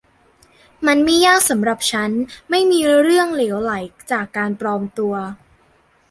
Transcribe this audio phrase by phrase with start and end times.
[0.87, 2.11] มันไม่ยากสำหรับฉัน
[2.49, 3.73] ไม่มีเรื่องเหลวไหล
[4.11, 5.15] จากการปลอมตัว